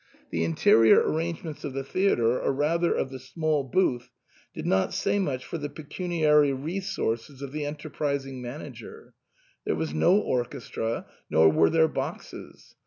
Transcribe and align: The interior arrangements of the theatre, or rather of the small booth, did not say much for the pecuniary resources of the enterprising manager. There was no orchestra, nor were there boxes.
The 0.31 0.43
interior 0.43 0.99
arrangements 0.99 1.63
of 1.63 1.73
the 1.73 1.83
theatre, 1.83 2.41
or 2.41 2.51
rather 2.51 2.91
of 2.91 3.11
the 3.11 3.19
small 3.19 3.63
booth, 3.63 4.09
did 4.51 4.65
not 4.65 4.95
say 4.95 5.19
much 5.19 5.45
for 5.45 5.59
the 5.59 5.69
pecuniary 5.69 6.51
resources 6.53 7.43
of 7.43 7.51
the 7.51 7.65
enterprising 7.67 8.41
manager. 8.41 9.13
There 9.63 9.75
was 9.75 9.93
no 9.93 10.17
orchestra, 10.19 11.05
nor 11.29 11.49
were 11.51 11.69
there 11.69 11.87
boxes. 11.87 12.73